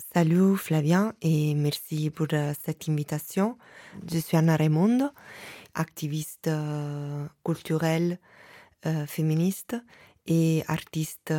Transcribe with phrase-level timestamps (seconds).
[0.00, 3.58] Salut Flavien et merci pour euh, cette invitation.
[4.10, 5.06] Je suis Anna Raimondo,
[5.74, 8.18] activiste euh, culturelle,
[8.86, 9.76] euh, féministe
[10.26, 11.32] et artiste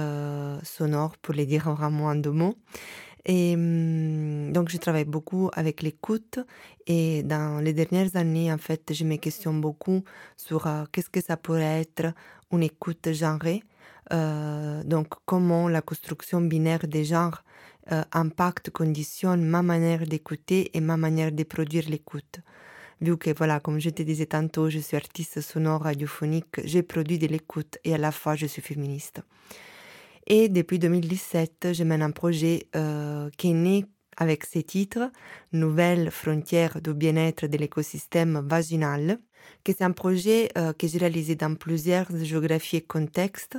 [0.64, 2.58] sonore pour les dire vraiment en deux mots.
[3.26, 6.39] Et hum, donc je travaille beaucoup avec l'écoute
[6.86, 10.04] et dans les dernières années en fait je me questionne beaucoup
[10.36, 12.14] sur qu'est-ce que ça pourrait être
[12.52, 13.64] une écoute genrée.
[14.12, 17.44] donc comment la construction binaire des genres
[17.92, 22.39] euh, impact, conditionne ma manière d'écouter et ma manière de produire l'écoute.
[23.02, 27.18] Vu que, voilà, comme je te disais tantôt, je suis artiste sonore radiophonique, j'ai produit
[27.18, 29.21] de l'écoute et à la fois je suis féministe.
[30.28, 33.86] Et depuis 2017, je mène un projet euh, qui est né
[34.17, 35.11] avec ce titre,
[35.53, 39.19] Nouvelles frontières du bien-être de l'écosystème vaginal,
[39.64, 43.58] que c'est un projet euh, que j'ai réalisé dans plusieurs géographies et contextes,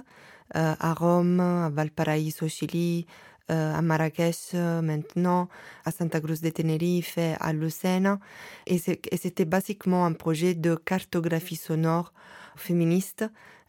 [0.52, 5.48] à Rome, à Valparaiso, au Chili, euh, à Marrakech euh, maintenant,
[5.84, 8.18] à Santa Cruz de Tenerife, à Lucena.
[8.66, 12.12] Et c'était basiquement un projet de cartographie sonore
[12.56, 13.24] féministe,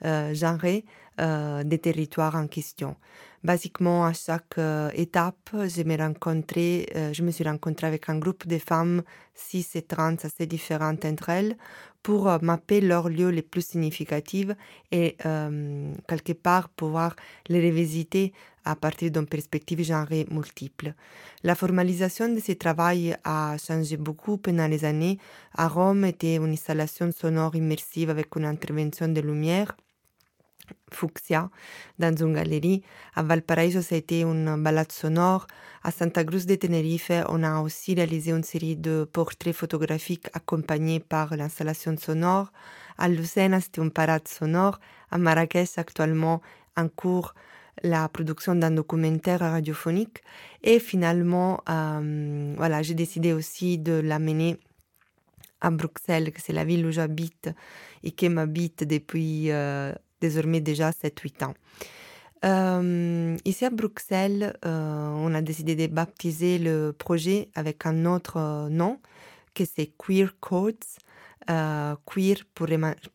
[0.05, 0.85] euh, genrée,
[1.19, 2.95] des territoires en question.
[3.43, 4.59] Basiquement, à chaque
[4.93, 9.01] étape, je me, rencontré, je me suis rencontrée avec un groupe de femmes,
[9.33, 11.57] 6 et 30, assez différentes entre elles,
[12.03, 14.51] pour mapper leurs lieux les plus significatifs
[14.91, 15.17] et
[16.07, 17.15] quelque part pouvoir
[17.47, 18.31] les revisiter
[18.63, 20.93] à partir d'une perspective genrée multiple.
[21.41, 25.17] La formalisation de ce travail a changé beaucoup pendant les années.
[25.57, 29.75] À Rome, était une installation sonore immersive avec une intervention de lumière.
[30.91, 31.49] Fucsia,
[31.99, 32.83] dans une galerie.
[33.15, 35.47] À Valparaiso, ça a été une balade sonore.
[35.83, 40.99] À Santa Cruz de Tenerife, on a aussi réalisé une série de portraits photographiques accompagnés
[40.99, 42.51] par l'installation sonore.
[42.97, 44.79] À Lucena, c'était une parade sonore.
[45.09, 46.41] À Marrakech, actuellement,
[46.77, 47.33] en cours
[47.83, 50.21] la production d'un documentaire radiophonique.
[50.63, 54.57] Et finalement, euh, voilà, j'ai décidé aussi de l'amener
[55.61, 57.49] à Bruxelles, que c'est la ville où j'habite
[58.03, 61.53] et qui m'habite depuis euh, désormais déjà 7-8 ans.
[62.43, 68.99] Euh, ici à Bruxelles, on a décidé de baptiser le projet avec un autre nom,
[69.53, 70.75] que c'est Queer Codes.
[71.47, 72.67] queer pour,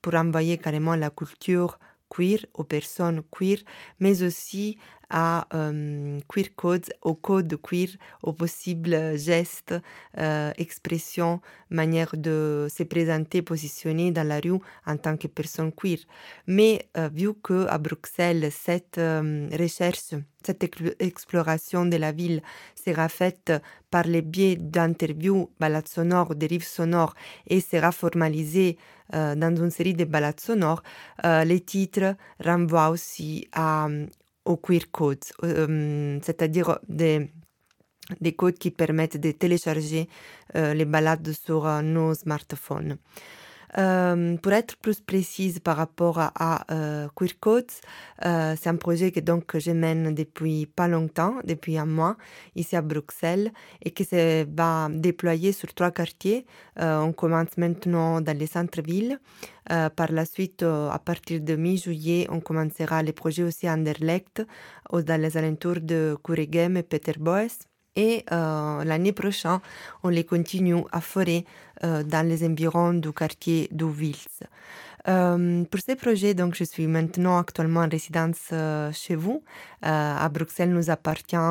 [0.03, 1.79] pour envoyer carrément la culture
[2.09, 3.59] queer, aux personnes queer,
[4.01, 4.79] mais aussi
[5.11, 7.89] à euh, queer codes, au code queer,
[8.23, 9.75] aux possibles gestes,
[10.19, 11.41] euh, expressions,
[11.71, 15.99] manière de se présenter, positionner dans la rue en tant que personne queer.
[16.47, 20.65] Mais euh, vu que à Bruxelles, cette recherche, cette
[21.01, 22.43] exploration de la ville
[22.75, 23.53] sera faite
[23.91, 27.15] par le biais d'interviews, balades sonores, dérives sonores
[27.47, 28.77] et sera formalisée
[29.13, 30.83] dans une série de balades sonores,
[31.25, 33.89] les titres renvoient aussi à,
[34.47, 37.31] aux queer codes, euh, c'est-à-dire des,
[38.21, 40.09] des codes qui permettent de télécharger
[40.55, 42.97] euh, les balades sur euh, nos smartphones.
[43.79, 47.65] Euh, pour être plus précise par rapport à, euh, Queer Codes,
[48.25, 52.17] euh, c'est un projet que donc je mène depuis pas longtemps, depuis un mois,
[52.55, 56.47] ici à Bruxelles, et qui se va déployer sur trois quartiers.
[56.79, 59.19] on commence maintenant dans les centres-villes.
[59.97, 64.43] par la suite, à partir de mi-juillet, on commencera les projets aussi à Anderlecht,
[64.93, 67.76] dans les alentours de Kuregem et Peterboes.
[67.97, 69.59] Et l'année prochaine,
[70.03, 71.45] on les continue à Forêt
[71.85, 74.17] euh, dans les environs du quartier d'Ouvils.
[75.09, 79.43] Euh, pour ces projets, donc, je suis maintenant actuellement en résidence euh, chez vous.
[79.83, 81.51] à Bruxelles, nous appartient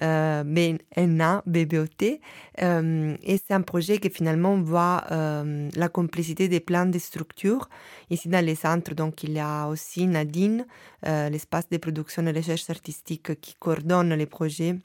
[0.00, 2.02] BNA, BBOT.
[2.02, 7.68] et c'est un projet qui finalement voit la complicité des plans de structures.
[8.10, 10.66] Ici, dans les centres, donc, il y a aussi Nadine,
[11.04, 14.76] l'espace de production et recherche artistique qui coordonne les projets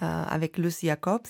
[0.00, 1.28] avec Lucy Jacobs.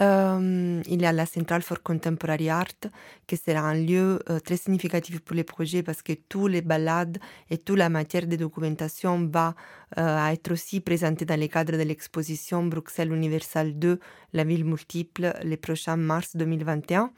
[0.00, 2.90] Euh, il y a la Centrale for Contemporary Art,
[3.28, 7.18] qui sera un lieu euh, très significatif pour les projets parce que tous les balades
[7.48, 9.54] et toute la matière de documentation va
[9.98, 14.00] euh, être aussi présentée dans le cadre de l'exposition Bruxelles Universal 2,
[14.32, 17.12] la ville multiple, le prochain mars 2021.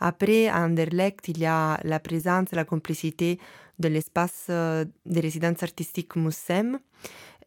[0.00, 3.38] Après, à Anderlecht, il y a la présence, la complicité
[3.78, 6.78] de l'espace de résidence artistique Moussem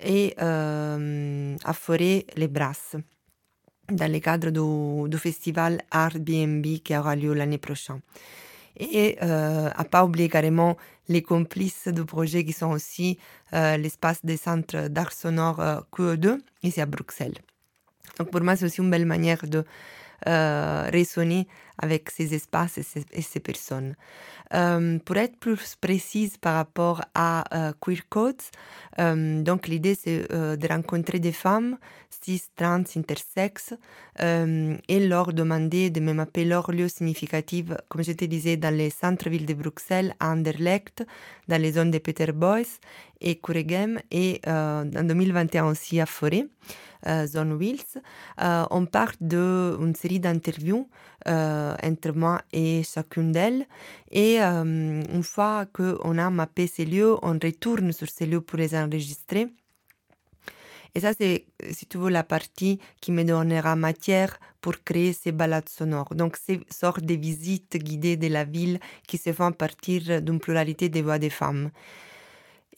[0.03, 2.95] et à Forêt les Brasses
[3.92, 8.00] dans le cadre du, du festival Art BNB qui aura lieu l'année prochaine.
[8.77, 10.77] Et euh, à pas oublier carrément
[11.09, 13.19] les complices du projet qui sont aussi
[13.53, 17.38] euh, l'espace des centres d'art sonore euh, QE2 ici à Bruxelles.
[18.18, 19.63] Donc pour moi, c'est aussi une belle manière de
[20.24, 21.48] résonner
[21.81, 23.95] avec ces espaces et ces, personnes.
[25.06, 28.42] pour être plus précise par rapport à Queer Codes,
[28.98, 31.78] donc l'idée c'est de rencontrer des femmes
[32.24, 33.74] cis, trans, intersexes
[34.19, 38.89] et leur demander de me mapper leur lieu significatif, comme je te disais, dans les
[38.89, 41.06] centres-villes de Bruxelles, à Anderlecht,
[41.48, 42.80] dans les zones de Peter Boys
[43.22, 46.48] et Kuregem et en 2021 aussi à Forêt.
[47.07, 48.00] Euh, Zone Wills,
[48.42, 50.88] euh, on part d'une série d'interviews
[51.21, 53.66] euh, entre moi et chacune d'elles.
[54.12, 58.76] Et une fois qu'on a mappé ces lieux, on retourne sur ces lieux pour les
[58.76, 59.48] enregistrer.
[60.94, 65.32] Et ça, c'est, si tu veux, la partie qui me donnera matière pour créer ces
[65.32, 66.14] balades sonores.
[66.16, 68.78] Donc, ces sortes de visites guidées de la ville
[69.08, 71.72] qui se font à partir d'une pluralité des voix des femmes.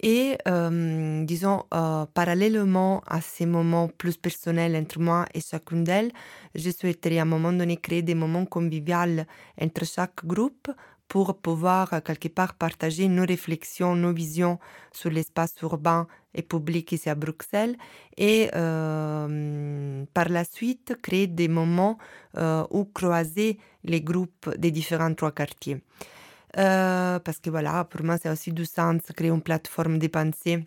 [0.01, 6.11] Et euh, disons, euh, parallèlement à ces moments plus personnels entre moi et chacune d'elles,
[6.55, 9.23] je souhaiterais à un moment donné créer des moments conviviaux
[9.61, 10.69] entre chaque groupe
[11.13, 14.57] pour pouvoir euh, quelque part partager nos réflexions, nos visions
[14.91, 17.75] sur l'espace urbain et public ici à Bruxelles
[18.17, 21.99] et euh, par la suite créer des moments
[22.37, 25.81] euh, où croiser les groupes des différents trois quartiers.
[26.57, 30.65] Euh, parce que voilà, pour moi, c'est aussi du sens créer une plateforme de pensée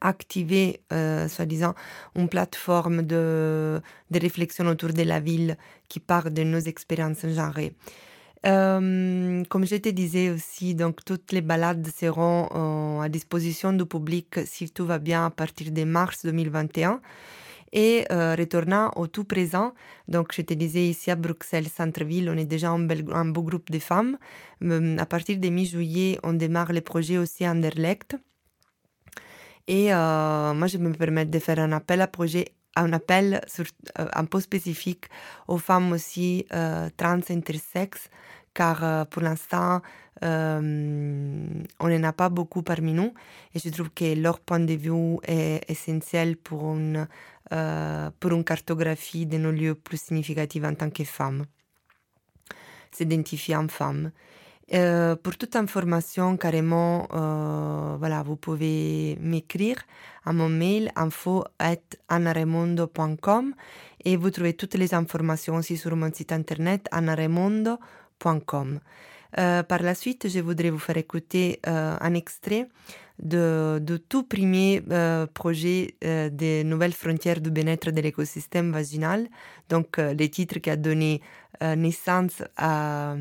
[0.00, 1.74] activer, euh, soi-disant,
[2.16, 3.80] une plateforme de,
[4.10, 5.56] de, réflexion autour de la ville
[5.88, 7.74] qui part de nos expériences genrées.
[8.46, 13.86] Euh, comme je te disais aussi, donc toutes les balades seront euh, à disposition du
[13.86, 17.00] public si tout va bien à partir de mars 2021.
[17.74, 19.74] Et euh, retournant au tout présent,
[20.06, 23.80] donc je te disais ici à Bruxelles, centre-ville, on est déjà un, beau groupe de
[23.80, 24.16] femmes.
[24.62, 28.16] Euh, à partir de mi-juillet, on démarre le projet aussi à Anderlecht.
[29.66, 33.64] Et euh, moi, je me permets de faire un appel à projet un appel sur,
[33.94, 35.06] un peu spécifique
[35.46, 36.44] aux femmes aussi
[36.96, 38.10] trans intersexes,
[38.54, 39.82] car pour l'instant,
[40.22, 40.28] on
[41.80, 43.12] n'en a pas beaucoup parmi nous
[43.54, 47.06] et je trouve que leur point de vue est essentiel pour une
[47.52, 51.44] euh, pour une cartographie de nos lieux plus significatifs en tant que femme.
[52.90, 54.12] S'identifier en femme.
[54.72, 59.76] Euh, pour toute information, carrément, euh, voilà, vous pouvez m'écrire
[60.24, 63.54] à mon mail info.anaremondo.com
[64.06, 68.03] et vous trouvez toutes les informations aussi sur mon site internet anaremondo.com.
[68.18, 72.68] par la suite, je voudrais vous faire écouter un extrait
[73.22, 79.28] de, tout premier euh, projet euh, des nouvelles frontières du bien-être de l'écosystème vaginal,
[79.68, 81.20] donc euh, le titre qui a donné
[81.62, 83.14] euh, naissance à,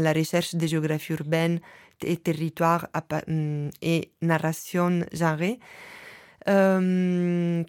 [0.00, 1.60] la recherche des géographies urbaines
[2.04, 2.88] et territoires
[3.28, 5.60] mm, et narration genrée,
[6.44, 6.50] qui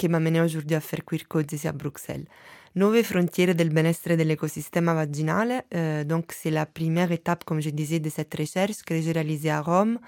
[0.10, 2.26] m'a mené aujourd'hui à faire Queer Codes ici à Bruxelles.
[2.76, 5.64] Nuove frontières del benessere dell'ecosistema vaginale,
[6.06, 9.62] donc c'est la première étape, comme je disais, de cette recherche que j'ai réalisée à
[9.62, 10.00] Rome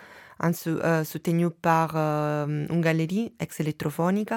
[0.43, 4.33] euh, soutenu par euh, une galerie ex-électrophonique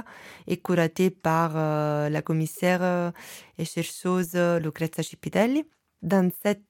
[0.47, 3.13] et curatée par euh, la commissaire
[3.59, 5.65] et chercheuse Lucrezia Cipitelli.
[6.03, 6.63] Dans cet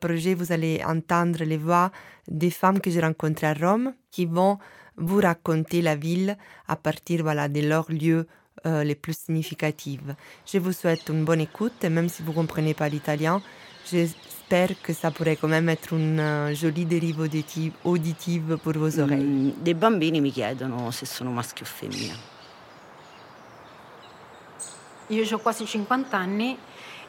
[0.00, 1.92] projet, vous allez entendre les voix
[2.26, 4.58] des femmes que j'ai rencontrées à Rome qui vont
[4.96, 7.90] vous raconter la ville à partir de leurs
[8.64, 10.00] lieux les plus significatifs.
[10.46, 13.42] Je vous souhaite une bonne écoute, même si vous ne comprenez pas l'italien.
[13.90, 18.98] J'espère que ça pourrait quand même être une uh, jolie dérive auditive, auditive pour vos
[18.98, 19.24] oreilles.
[19.24, 22.14] Mm, dei bambini mi chiedono se sono maschio o femmina.
[25.08, 26.58] Io ho quasi 50 anni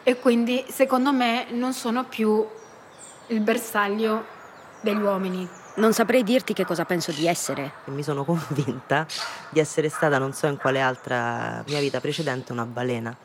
[0.03, 2.45] e quindi secondo me non sono più
[3.29, 4.23] il bersaglio
[4.81, 5.47] degli uomini.
[5.75, 7.71] Non saprei dirti che cosa penso di essere.
[7.85, 9.05] Mi sono convinta
[9.49, 13.15] di essere stata, non so in quale altra mia vita precedente, una balena.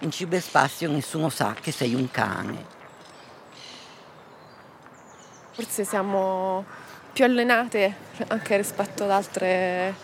[0.00, 2.74] In ciberspazio nessuno sa che sei un cane.
[5.52, 6.64] Forse siamo
[7.12, 7.96] più allenate
[8.28, 9.94] anche rispetto ad altre,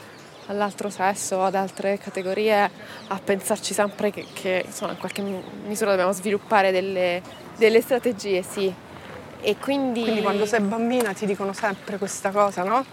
[0.46, 2.70] all'altro sesso, ad altre categorie,
[3.08, 7.22] a pensarci sempre che, che insomma, in qualche misura dobbiamo sviluppare delle,
[7.56, 8.74] delle strategie, sì.
[9.44, 10.02] E quindi...
[10.02, 12.84] quindi quando sei bambina ti dicono sempre questa cosa, no?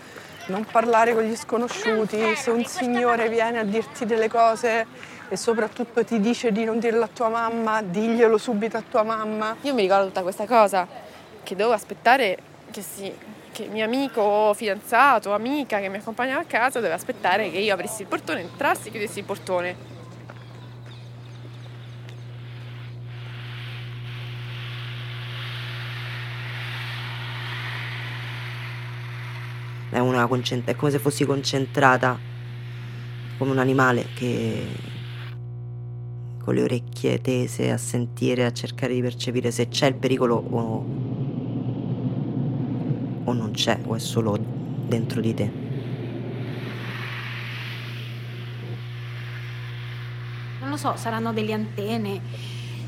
[0.48, 4.88] Non parlare con gli sconosciuti, se un signore viene a dirti delle cose
[5.30, 9.58] e soprattutto ti dice di non dirlo a tua mamma, diglielo subito a tua mamma.
[9.62, 10.88] Io mi ricordo tutta questa cosa,
[11.44, 12.38] che devo aspettare
[12.72, 13.14] che, sì,
[13.52, 18.02] che mio amico, fidanzato, amica che mi accompagnava a casa doveva aspettare che io aprissi
[18.02, 19.98] il portone, entrassi e chiudessi il portone.
[30.00, 30.30] È, una,
[30.64, 32.18] è come se fossi concentrata
[33.38, 34.66] come un animale che
[36.42, 40.86] con le orecchie tese a sentire, a cercare di percepire se c'è il pericolo o,
[43.26, 44.40] o non c'è, o è solo
[44.88, 45.52] dentro di te.
[50.62, 52.22] Non lo so, saranno delle antenne.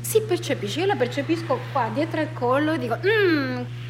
[0.00, 3.81] Si percepisce, io la percepisco qua dietro il collo e dico, mmm,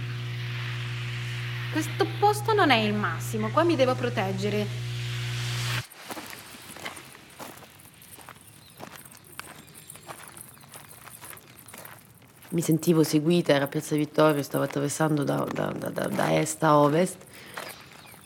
[1.73, 4.91] questo posto non è il massimo, qua mi devo proteggere.
[12.53, 17.17] mi sentivo seguita, era Piazza Vittorio, stavo attraversando da, da, da, da, est a ovest,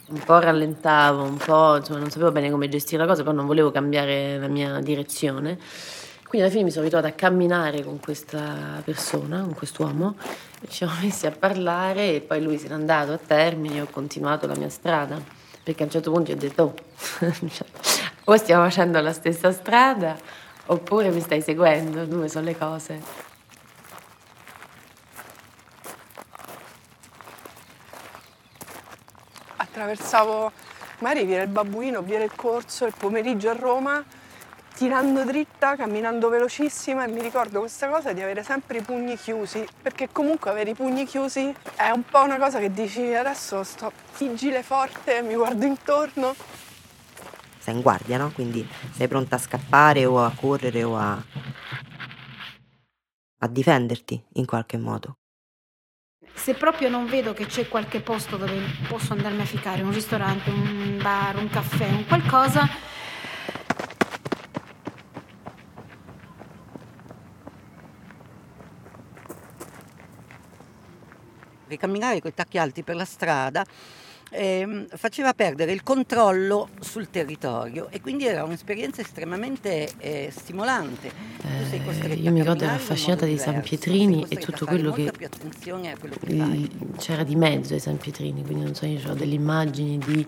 [0.09, 3.47] un po' rallentavo, un po', insomma, non sapevo bene come gestire la cosa, però non
[3.47, 5.59] volevo cambiare la mia direzione.
[6.29, 10.17] Quindi alla fine mi sono ritrovata a camminare con questa persona, con quest'uomo,
[10.69, 13.89] ci siamo messi a parlare e poi lui se n'è andato a termine e ho
[13.89, 15.23] continuato la mia strada,
[15.63, 16.75] perché a un certo punto gli ho detto, oh,
[18.33, 20.17] o stiamo facendo la stessa strada
[20.67, 23.25] oppure mi stai seguendo, due sono le cose.
[29.77, 30.53] attraversavo
[31.01, 34.03] magari via il Babbuino, via il Corso, il pomeriggio a Roma,
[34.77, 39.67] tirando dritta, camminando velocissima e mi ricordo questa cosa di avere sempre i pugni chiusi,
[39.81, 43.91] perché comunque avere i pugni chiusi è un po' una cosa che dici adesso sto
[44.19, 46.35] vigile forte, mi guardo intorno.
[47.59, 48.31] Sei in guardia, no?
[48.33, 51.25] Quindi sei pronta a scappare o a correre o a,
[53.39, 55.17] a difenderti in qualche modo.
[56.35, 60.51] Se proprio non vedo che c'è qualche posto dove posso andarmi a ficare, un ristorante,
[60.51, 62.69] un bar, un caffè, un qualcosa,
[71.77, 73.65] camminare con i tacchi alti per la strada
[74.31, 81.11] eh, faceva perdere il controllo sul territorio e quindi era un'esperienza estremamente eh, stimolante.
[81.43, 86.71] Eh, io mi ricordo ero affascinata di San Pietrini e tutto quello che, quello che
[86.99, 90.27] c'era di mezzo ai San Pietrini, quindi non so, io ho delle immagini di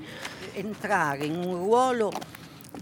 [0.54, 2.12] entrare in un ruolo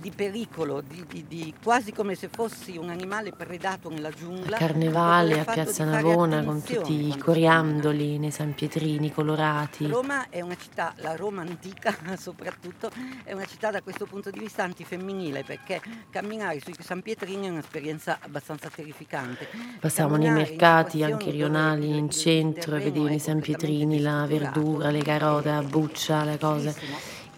[0.01, 4.57] di pericolo, di, di, di, quasi come se fossi un animale predato nella giungla.
[4.57, 9.87] A Carnevale a Piazza Navona con tutti i coriandoli nei San Pietrini colorati.
[9.87, 12.91] Roma è una città, la Roma antica soprattutto,
[13.25, 17.51] è una città da questo punto di vista antifemminile perché camminare sui San Pietrini è
[17.51, 19.49] un'esperienza abbastanza terrificante.
[19.81, 25.03] Passavamo nei mercati anche rionali in centro e vedevi nei San Pietrini la verdura, le
[25.03, 26.75] carote, la buccia, le cose.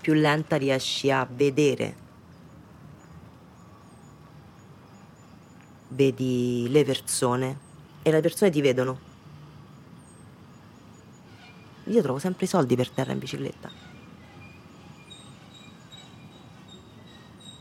[0.00, 2.06] Più lenta riesci a vedere
[5.88, 7.58] vedi le persone
[8.02, 9.06] e le persone ti vedono.
[11.84, 13.70] Io trovo sempre i soldi per terra in bicicletta.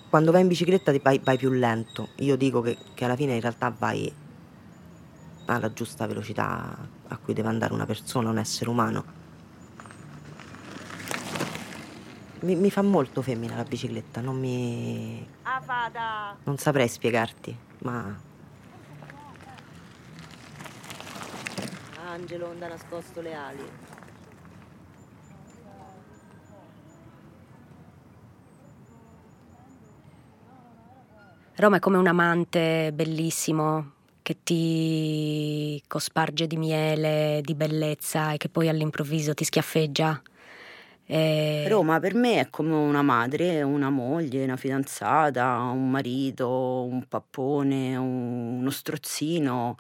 [0.10, 2.10] Quando vai in bicicletta vai, vai più lento.
[2.18, 4.14] Io dico che, che alla fine in realtà vai
[5.46, 9.26] alla giusta velocità a cui deve andare una persona, un essere umano.
[12.42, 15.28] Mi, mi, fa molto femmina la bicicletta, non mi.
[16.44, 18.16] Non saprei spiegarti, ma.
[22.06, 23.70] Angelo non ha nascosto le ali.
[31.56, 38.50] Roma è come un amante bellissimo che ti cosparge di miele, di bellezza e che
[38.50, 40.22] poi all'improvviso ti schiaffeggia.
[41.10, 41.66] E...
[41.70, 47.96] Roma per me è come una madre, una moglie, una fidanzata, un marito, un pappone,
[47.96, 49.78] uno strozzino,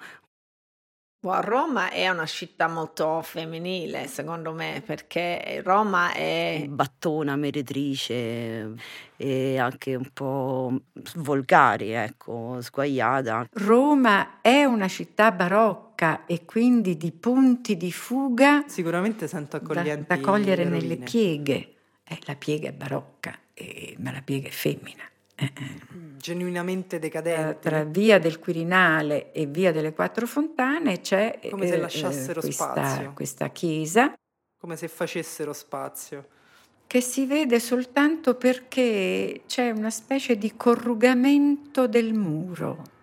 [1.20, 8.76] Boh, Roma è una città molto femminile, secondo me, perché Roma è battona, meretrice
[9.16, 10.80] e anche un po'
[11.16, 13.48] volgare, ecco, sguaiata.
[13.54, 20.16] Roma è una città barocca e quindi di punti di fuga sicuramente sento accoglienti da,
[20.18, 21.74] da cogliere nelle pieghe.
[22.04, 25.04] Eh, la piega è barocca, eh, ma la piega è femmina.
[25.40, 27.60] Eh, eh genuinamente decadente.
[27.60, 32.42] Tra, tra, via del Quirinale e via delle Quattro Fontane c'è come se eh, lasciassero
[32.42, 33.14] questa, spazio.
[33.14, 34.14] questa chiesa.
[34.60, 36.28] Come se facessero spazio.
[36.86, 42.96] Che si vede soltanto perché c'è una specie di corrugamento del muro.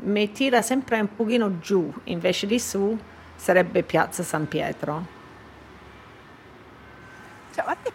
[0.00, 2.96] Mi tira sempre un pochino giù, invece di su
[3.34, 5.17] sarebbe Piazza San Pietro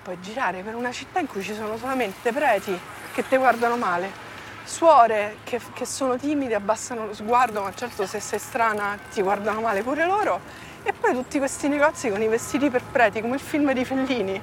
[0.03, 2.77] puoi girare per una città in cui ci sono solamente preti
[3.13, 4.11] che ti guardano male,
[4.65, 9.61] suore che, che sono timide, abbassano lo sguardo, ma certo se sei strana ti guardano
[9.61, 10.39] male pure loro,
[10.83, 14.41] e poi tutti questi negozi con i vestiti per preti, come il film di Fellini.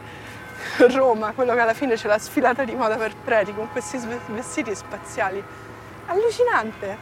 [0.79, 4.75] Roma, quello che alla fine c'è la sfilata di moda per preti con questi vestiti
[4.75, 5.43] spaziali.
[6.07, 6.97] Allucinante!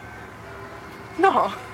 [1.16, 1.67] No!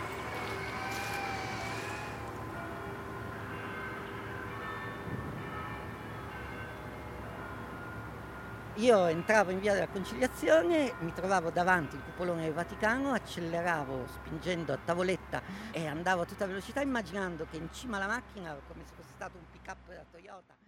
[8.78, 14.72] Io entravo in via della conciliazione, mi trovavo davanti il cupolone del Vaticano, acceleravo spingendo
[14.72, 15.40] a tavoletta
[15.70, 19.38] e andavo a tutta velocità immaginando che in cima alla macchina, come se fosse stato
[19.38, 20.63] un pick up della Toyota,